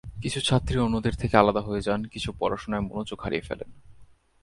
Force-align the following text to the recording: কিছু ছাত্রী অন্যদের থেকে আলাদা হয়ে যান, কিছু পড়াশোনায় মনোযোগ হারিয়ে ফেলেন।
কিছু 0.21 0.39
ছাত্রী 0.41 0.77
অন্যদের 0.77 1.15
থেকে 1.15 1.35
আলাদা 1.37 1.61
হয়ে 1.61 1.81
যান, 1.81 2.01
কিছু 2.03 2.29
পড়াশোনায় 2.39 2.85
মনোযোগ 2.89 3.19
হারিয়ে 3.21 3.47
ফেলেন। 3.47 3.69